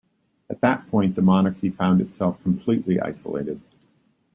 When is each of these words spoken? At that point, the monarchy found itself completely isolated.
At 0.49 0.61
that 0.61 0.87
point, 0.87 1.15
the 1.15 1.21
monarchy 1.21 1.69
found 1.69 2.01
itself 2.01 2.41
completely 2.41 2.99
isolated. 2.99 3.61